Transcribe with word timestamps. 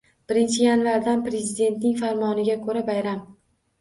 Birinchi 0.29 0.63
yanvar 0.67 1.03
dan 1.09 1.21
Prezidentining 1.29 1.95
farmoniga 2.03 2.59
ko'ra 2.67 2.87
bayram 2.89 3.21